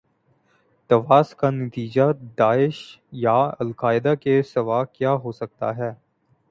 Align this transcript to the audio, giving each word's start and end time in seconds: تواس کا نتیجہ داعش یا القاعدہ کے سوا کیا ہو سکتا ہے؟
تواس 0.89 1.33
کا 1.35 1.49
نتیجہ 1.49 2.11
داعش 2.39 2.79
یا 3.17 3.35
القاعدہ 3.59 4.13
کے 4.21 4.41
سوا 4.43 4.83
کیا 4.85 5.13
ہو 5.13 5.31
سکتا 5.31 5.75
ہے؟ 5.77 5.93